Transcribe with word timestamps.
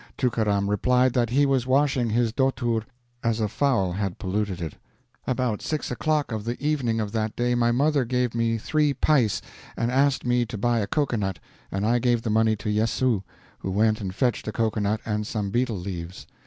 Tookaram 0.17 0.67
replied 0.67 1.13
that 1.13 1.29
he 1.29 1.45
was 1.45 1.67
washing 1.67 2.09
his 2.09 2.33
dhotur, 2.33 2.85
as 3.23 3.39
a 3.39 3.47
fowl 3.47 3.91
had 3.91 4.17
polluted 4.17 4.59
it. 4.59 4.73
About 5.27 5.61
6 5.61 5.91
o'clock 5.91 6.31
of 6.31 6.43
the 6.43 6.59
evening 6.59 6.99
of 6.99 7.11
that 7.11 7.35
day 7.35 7.53
my 7.53 7.71
mother 7.71 8.03
gave 8.03 8.33
me 8.33 8.57
three 8.57 8.95
pice 8.95 9.43
and 9.77 9.91
asked 9.91 10.25
me 10.25 10.43
to 10.43 10.57
buy 10.57 10.79
a 10.79 10.87
cocoanut, 10.87 11.37
and 11.71 11.85
I 11.85 11.99
gave 11.99 12.23
the 12.23 12.31
money 12.31 12.55
to 12.55 12.69
Yessoo, 12.71 13.21
who 13.59 13.69
went 13.69 14.01
and 14.01 14.11
fetched 14.15 14.47
a 14.47 14.51
cocoanut 14.51 15.01
and 15.05 15.27
some 15.27 15.51
betel 15.51 15.77
leaves. 15.77 16.25